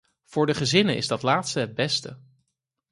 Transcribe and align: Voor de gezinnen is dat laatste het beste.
Voor 0.25 0.45
de 0.45 0.53
gezinnen 0.55 0.95
is 0.97 1.07
dat 1.07 1.21
laatste 1.21 1.59
het 1.59 1.75
beste. 1.75 2.17